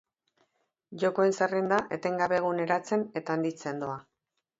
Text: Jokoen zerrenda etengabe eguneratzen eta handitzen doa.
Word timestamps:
Jokoen 1.01 1.35
zerrenda 1.39 1.77
etengabe 1.97 2.39
eguneratzen 2.39 3.05
eta 3.21 3.37
handitzen 3.37 3.83
doa. 3.85 3.99